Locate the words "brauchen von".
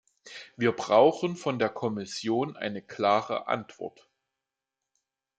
0.71-1.59